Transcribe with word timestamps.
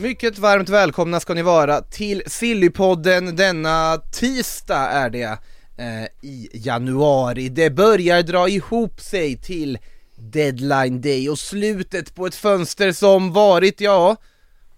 Mycket 0.00 0.38
varmt 0.38 0.68
välkomna 0.68 1.20
ska 1.20 1.34
ni 1.34 1.42
vara 1.42 1.80
till 1.80 2.22
Sillypodden 2.26 3.36
denna 3.36 3.96
tisdag 4.12 4.90
är 4.90 5.10
det 5.10 5.38
eh, 5.78 6.04
i 6.22 6.48
januari. 6.52 7.48
Det 7.48 7.70
börjar 7.70 8.22
dra 8.22 8.48
ihop 8.48 9.00
sig 9.00 9.36
till 9.36 9.78
deadline 10.16 11.00
day 11.00 11.28
och 11.28 11.38
slutet 11.38 12.14
på 12.14 12.26
ett 12.26 12.34
fönster 12.34 12.92
som 12.92 13.32
varit, 13.32 13.80
ja, 13.80 14.16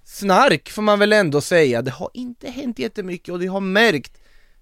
snark 0.04 0.70
får 0.70 0.82
man 0.82 0.98
väl 0.98 1.12
ändå 1.12 1.40
säga. 1.40 1.82
Det 1.82 1.90
har 1.90 2.10
inte 2.14 2.50
hänt 2.50 2.78
jättemycket 2.78 3.32
och 3.32 3.40
det 3.40 3.46
har 3.46 3.60
märkt 3.60 4.12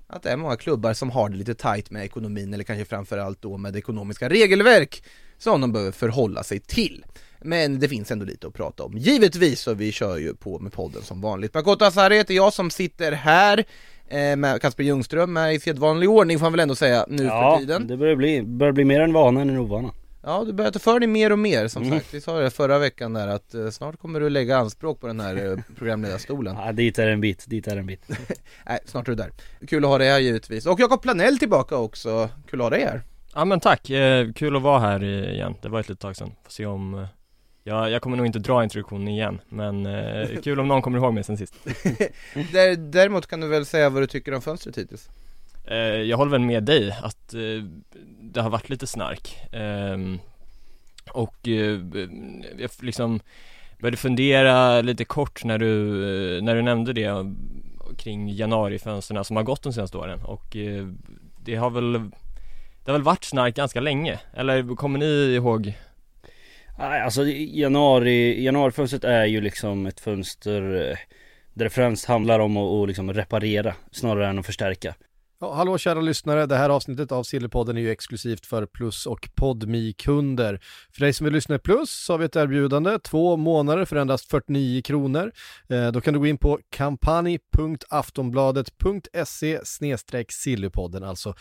att 0.06 0.23
det 0.23 0.30
är 0.30 0.37
många 0.37 0.56
klubbar 0.56 0.95
som 0.95 1.10
har 1.10 1.29
det 1.29 1.37
lite 1.37 1.54
tight 1.54 1.90
med 1.90 2.04
ekonomin 2.04 2.54
eller 2.54 2.65
kanske 2.65 2.84
framförallt 2.84 3.42
då 3.42 3.56
med 3.56 3.77
ekonomiska 3.77 4.29
regelverk 4.29 5.04
som 5.38 5.60
de 5.60 5.73
behöver 5.73 5.92
förhålla 5.92 6.45
sig 6.45 6.60
till. 6.60 7.04
Men 7.42 7.80
det 7.80 7.88
finns 7.88 8.10
ändå 8.10 8.24
lite 8.24 8.46
att 8.46 8.54
prata 8.54 8.82
om. 8.84 8.98
Givetvis, 8.98 9.60
så 9.60 9.74
vi 9.74 9.92
kör 9.92 10.16
ju 10.18 10.34
på 10.34 10.58
med 10.58 10.72
podden 10.72 11.02
som 11.02 11.20
vanligt. 11.20 11.54
Makoto 11.54 11.84
Asari 11.84 12.16
heter 12.16 12.34
jag 12.34 12.52
som 12.52 12.70
sitter 12.70 13.12
här 13.12 13.65
eh, 14.09 14.37
med 14.37 14.60
Kasper 14.62 14.82
Ljungström 14.84 15.32
med 15.32 15.54
i 15.54 15.60
sedvanlig 15.60 16.10
ordning 16.10 16.38
får 16.38 16.45
man 16.45 16.52
väl 16.52 16.60
ändå 16.60 16.74
säga 16.74 17.04
nu 17.09 17.24
ja, 17.24 17.52
för 17.54 17.60
tiden. 17.60 17.87
det 17.87 17.96
börjar 17.96 18.16
bli, 18.16 18.42
börjar 18.42 18.73
bli 18.73 18.84
mer 18.84 19.00
en 19.00 19.12
vana 19.12 19.40
än 19.40 19.50
en 19.50 19.56
ovana. 19.59 19.90
Ja, 20.23 20.45
du 20.46 20.52
börjar 20.52 20.70
ta 20.70 20.78
för 20.78 21.00
dig 21.00 21.09
mer 21.09 21.32
och 21.32 21.38
mer 21.38 21.68
som 21.68 21.82
Mm. 21.82 21.98
sagt. 21.98 22.15
Vi 22.15 22.20
sa 22.20 22.38
det 22.40 22.50
förra 22.50 22.78
veckan 22.78 23.12
där 23.12 23.28
att 23.28 23.54
eh, 23.54 23.70
snart 23.70 23.98
kommer 23.98 24.20
du 24.20 24.30
lägga 24.30 24.56
anspråk 24.56 25.00
på 25.00 25.06
den 25.06 25.20
här 25.20 25.52
eh, 25.52 25.59
programledarstolen. 25.78 26.56
Ja, 26.66 26.72
dit 26.72 26.98
är 26.98 27.06
en 27.09 27.20
bit, 27.20 27.45
dit 27.48 27.66
är 27.68 27.76
en 27.76 27.87
bit. 27.87 28.04
Nej, 28.66 28.78
snart 28.84 29.09
är 29.09 29.12
du 29.12 29.16
där. 29.16 29.30
Kul 29.66 29.84
att 29.84 29.90
ha 29.90 29.98
dig 29.98 30.09
här 30.10 30.18
givetvis. 30.18 30.66
Och 30.66 30.80
Jakob 30.80 31.02
Planell 31.02 31.38
tillbaka 31.38 31.76
också. 31.76 32.28
Kul 32.50 32.60
att 32.60 32.65
ha 32.65 32.70
dig 32.70 32.84
här. 32.84 33.02
Ja 33.34 33.45
men 33.45 33.60
tack, 33.60 33.90
eh, 33.90 34.32
kul 34.32 34.56
att 34.56 34.62
vara 34.62 34.78
här 34.80 35.04
igen. 35.04 35.54
Det 35.62 35.68
var 35.68 35.80
ett 35.80 35.88
litet 35.88 36.00
tag 36.02 36.16
sedan. 36.16 36.32
Får 36.45 36.50
se 36.52 36.66
om 36.66 37.06
jag, 37.71 37.90
jag 37.90 38.02
kommer 38.02 38.16
nog 38.16 38.26
inte 38.26 38.38
dra 38.38 38.63
introduktionen 38.63 39.09
igen, 39.09 39.40
men 39.49 39.87
eh, 39.87 40.29
kul 40.45 40.60
om 40.60 40.68
någon 40.68 40.82
kommer 40.82 40.99
ihåg 40.99 41.15
mig 41.15 41.24
sen 41.24 41.37
sist. 41.37 41.54
Där, 42.52 42.77
däremot 42.77 43.27
kan 43.27 43.40
du 43.40 43.49
väl 43.49 43.66
säga 43.66 43.90
vad 43.90 44.02
du 44.02 44.07
tycker 44.07 44.35
om 44.35 44.43
fönstret 44.43 44.79
hittills? 44.79 45.09
Eh, 45.65 45.77
jag 45.77 46.16
håller 46.16 46.30
väl 46.30 46.40
med 46.40 46.62
dig 46.62 46.90
att 47.02 47.35
eh, 47.35 47.65
det 48.21 48.40
har 48.40 48.51
varit 48.51 48.68
lite 48.68 48.87
snark. 48.87 49.38
Ehm, 49.52 50.18
och 51.12 51.49
eh, 51.49 51.80
jag 52.59 52.71
liksom 52.80 53.21
började 53.79 53.96
fundera 53.96 54.80
lite 54.80 55.05
kort 55.05 55.45
när 55.45 55.59
du, 55.59 55.77
eh, 56.37 56.43
när 56.43 56.55
du 56.55 56.62
nämnde 56.62 56.93
det 56.93 57.34
kring 57.99 58.29
januarifönsterna 58.29 59.24
som 59.24 59.37
har 59.37 59.43
gått 59.43 59.62
de 59.62 59.73
senaste 59.73 59.99
åren 59.99 60.23
och 60.23 60.57
eh, 60.57 60.87
det 61.45 61.55
har 61.55 61.71
väl 61.71 61.93
det 62.84 62.90
har 62.90 62.93
väl 62.93 63.02
varit 63.02 63.24
snark 63.24 63.55
ganska 63.57 63.80
länge, 63.80 64.19
eller 64.34 64.77
kommer 64.77 64.99
ni 64.99 65.34
ihåg? 65.34 65.75
Alltså 66.81 67.26
januari, 67.26 68.44
januarifönstret 68.44 69.04
är 69.04 69.25
ju 69.25 69.41
liksom 69.41 69.86
ett 69.86 70.00
fönster 70.00 70.62
eh, 70.62 70.97
där 71.54 71.64
det 71.64 71.70
främst 71.70 72.04
handlar 72.04 72.41
om 72.41 72.56
att, 72.56 72.82
att 72.82 72.88
liksom 72.88 73.12
reparera 73.12 73.75
snarare 73.92 74.28
än 74.28 74.38
att 74.38 74.47
förstärka. 74.47 74.94
Ja, 75.41 75.55
hallå 75.55 75.78
kära 75.78 76.00
lyssnare, 76.00 76.47
det 76.47 76.56
här 76.56 76.71
avsnittet 76.71 77.12
av 77.12 77.22
Sillypodden 77.22 77.77
är 77.77 77.81
ju 77.81 77.91
exklusivt 77.91 78.47
för 78.47 78.66
Plus 78.66 79.06
och 79.06 79.28
podmi 79.34 79.93
kunder 79.93 80.60
För 80.93 81.00
dig 81.00 81.12
som 81.12 81.25
vill 81.25 81.34
lyssna 81.34 81.55
i 81.55 81.59
Plus 81.59 81.91
så 81.91 82.12
har 82.12 82.19
vi 82.19 82.25
ett 82.25 82.37
erbjudande, 82.37 82.99
två 82.99 83.37
månader 83.37 83.84
för 83.84 83.97
endast 83.97 84.31
49 84.31 84.82
kronor. 84.82 85.32
Eh, 85.69 85.93
då 85.93 86.00
kan 86.00 86.15
du 86.15 86.21
gå 86.21 86.26
in 86.26 86.38
på 86.38 86.59
kampanj.aftonbladet.se 86.71 89.60
sillypodden, 90.28 91.05
alltså 91.05 91.34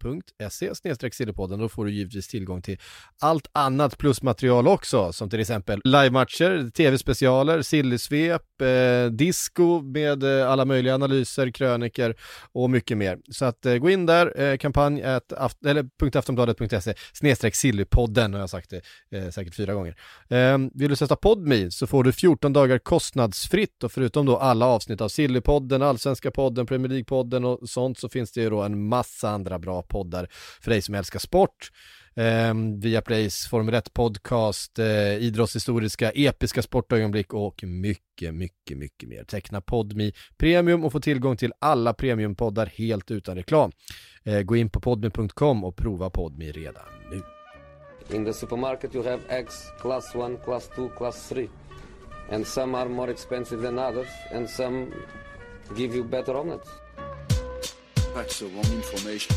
kampanj.aftonbladet.se 0.00 1.10
sillypodden. 1.14 1.58
Då 1.58 1.68
får 1.68 1.84
du 1.84 1.92
givetvis 1.92 2.28
tillgång 2.28 2.62
till 2.62 2.78
allt 3.20 3.48
annat 3.52 3.98
plusmaterial 3.98 4.68
också, 4.68 5.12
som 5.12 5.30
till 5.30 5.40
exempel 5.40 5.80
livematcher, 5.84 6.70
tv-specialer, 6.70 7.62
sillysvep, 7.62 8.62
eh, 8.62 9.06
disco 9.10 9.80
med 9.82 10.22
eh, 10.22 10.50
alla 10.50 10.64
möjliga 10.64 10.94
analyser, 10.94 11.50
kröniker 11.50 12.14
och 12.52 12.70
mycket 12.70 12.96
mer. 12.96 13.18
Så 13.30 13.44
att 13.44 13.66
eh, 13.66 13.76
gå 13.76 13.90
in 13.90 14.06
där, 14.06 14.40
eh, 14.40 14.56
kampanj 14.56 15.02
at 15.02 15.32
aft- 15.32 15.66
eller 15.66 15.88
.aftonbladet.se 16.14 16.94
snedstreck 17.12 17.54
sillypodden 17.54 18.34
har 18.34 18.40
jag 18.40 18.50
sagt 18.50 18.70
det 18.70 19.18
eh, 19.18 19.30
säkert 19.30 19.54
fyra 19.54 19.74
gånger. 19.74 19.96
Eh, 20.28 20.58
vill 20.74 20.90
du 20.90 20.96
sätta 20.96 21.16
Podme 21.16 21.70
så 21.70 21.86
får 21.86 22.04
du 22.04 22.12
14 22.12 22.52
dagar 22.52 22.78
kostnadsfritt 22.78 23.84
och 23.84 23.92
förutom 23.92 24.26
då 24.26 24.36
alla 24.36 24.66
avsnitt 24.66 25.00
av 25.00 25.08
Sillypodden, 25.08 25.82
Allsvenska 25.82 26.30
podden, 26.30 26.66
Premier 26.66 26.88
League-podden 26.88 27.44
och 27.44 27.68
sånt 27.68 27.98
så 27.98 28.08
finns 28.08 28.32
det 28.32 28.40
ju 28.40 28.50
då 28.50 28.62
en 28.62 28.88
massa 28.88 29.30
andra 29.30 29.58
bra 29.58 29.82
poddar 29.90 30.28
för 30.60 30.70
dig 30.70 30.82
som 30.82 30.94
älskar 30.94 31.18
sport. 31.18 31.70
Eh, 32.14 32.54
Viaplays 32.78 33.46
Formel 33.50 33.74
1 33.74 33.92
podcast, 33.92 34.78
eh, 34.78 35.14
idrottshistoriska, 35.14 36.10
episka 36.10 36.62
sportögonblick 36.62 37.34
och 37.34 37.64
mycket, 37.64 38.34
mycket, 38.34 38.78
mycket 38.78 39.08
mer. 39.08 39.24
Teckna 39.24 39.60
Podmi 39.60 40.12
Premium 40.36 40.84
och 40.84 40.92
få 40.92 41.00
tillgång 41.00 41.36
till 41.36 41.52
alla 41.58 41.94
premiumpoddar 41.94 42.66
helt 42.66 43.10
utan 43.10 43.36
reklam. 43.36 43.72
Eh, 44.24 44.42
gå 44.42 44.56
in 44.56 44.70
på 44.70 44.80
podmi.com 44.80 45.64
och 45.64 45.76
prova 45.76 46.10
Podmi 46.10 46.52
redan 46.52 46.84
nu. 47.10 47.22
In 48.16 48.24
the 48.24 48.32
supermarket, 48.32 48.94
you 48.94 49.04
have 49.04 49.20
eggs 49.28 49.72
class 49.80 50.14
1, 50.14 50.44
class 50.44 50.68
2, 50.76 50.88
class 50.88 51.28
3. 51.28 51.48
And 52.30 52.46
some 52.46 52.78
are 52.78 52.88
more 52.88 53.10
expensive 53.10 53.62
than 53.62 53.78
others, 53.78 54.08
and 54.34 54.50
some 54.50 54.86
give 55.76 55.96
you 55.96 56.04
better 56.04 56.34
omelets. 56.34 56.68
That's 58.14 58.38
the 58.38 58.46
wrong 58.46 58.76
information. 58.76 59.36